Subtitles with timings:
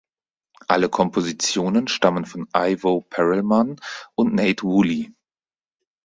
[0.67, 3.75] Alle Kompositionen stammen von Ivo Perelman
[4.15, 5.13] und Nate Wooley.